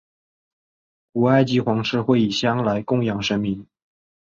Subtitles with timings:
[1.13, 3.67] 古埃及皇室会以香来供养神明。